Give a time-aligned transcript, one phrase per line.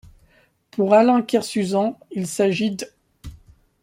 [0.71, 2.85] Pour Alain Kersuzan, il s'agit d'.